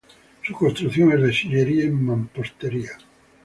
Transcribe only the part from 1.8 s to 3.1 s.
y mampostería.